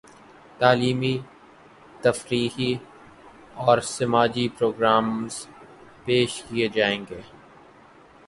[0.59, 1.15] تعلیمی،
[2.01, 2.71] تفریحی
[3.57, 5.33] اور سماجی پرو گرامز
[6.05, 7.21] پیش کیے جائیں گے